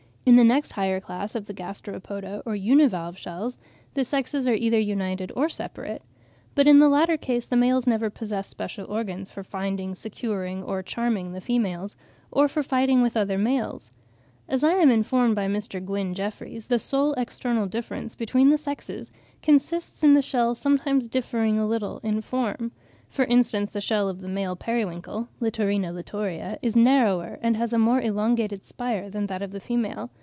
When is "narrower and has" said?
26.77-27.73